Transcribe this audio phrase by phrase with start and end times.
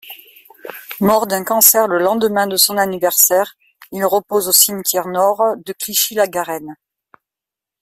[0.99, 3.53] Mort d'un cancer le lendemain de son anniversaire,
[3.91, 6.75] il repose au cimetière-Nord de Clichy-la-Garenne.